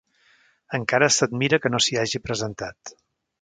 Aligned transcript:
Encara 0.77 1.09
s'admira 1.15 1.59
que 1.67 1.71
no 1.75 1.81
s'hi 1.89 2.01
hagi 2.05 2.23
presentat. 2.25 2.95